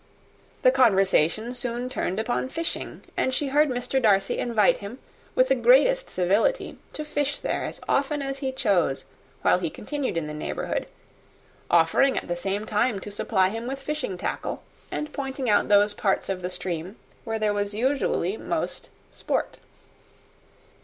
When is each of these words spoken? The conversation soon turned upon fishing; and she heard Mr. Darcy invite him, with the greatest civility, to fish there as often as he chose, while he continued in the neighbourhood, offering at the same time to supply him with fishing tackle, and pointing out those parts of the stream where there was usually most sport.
The 0.63 0.71
conversation 0.71 1.53
soon 1.53 1.87
turned 1.87 2.19
upon 2.19 2.49
fishing; 2.49 3.03
and 3.15 3.31
she 3.31 3.49
heard 3.49 3.69
Mr. 3.69 4.01
Darcy 4.01 4.39
invite 4.39 4.79
him, 4.79 4.97
with 5.35 5.47
the 5.49 5.53
greatest 5.53 6.09
civility, 6.09 6.79
to 6.93 7.05
fish 7.05 7.37
there 7.37 7.63
as 7.65 7.79
often 7.87 8.23
as 8.23 8.39
he 8.39 8.51
chose, 8.51 9.05
while 9.43 9.59
he 9.59 9.69
continued 9.69 10.17
in 10.17 10.25
the 10.25 10.33
neighbourhood, 10.33 10.87
offering 11.69 12.17
at 12.17 12.27
the 12.27 12.35
same 12.35 12.65
time 12.65 12.97
to 12.99 13.11
supply 13.11 13.49
him 13.49 13.67
with 13.67 13.77
fishing 13.77 14.17
tackle, 14.17 14.63
and 14.89 15.13
pointing 15.13 15.51
out 15.51 15.67
those 15.67 15.93
parts 15.93 16.29
of 16.29 16.41
the 16.41 16.49
stream 16.49 16.95
where 17.23 17.37
there 17.37 17.53
was 17.53 17.75
usually 17.75 18.37
most 18.37 18.89
sport. 19.11 19.59